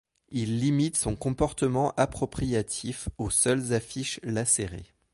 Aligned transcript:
Il 0.29 0.57
limite 0.59 0.97
son 0.97 1.15
comportement 1.15 1.93
appropriatif 1.95 3.07
aux 3.19 3.29
seules 3.29 3.71
affiches 3.75 4.19
lacérées. 4.23 4.95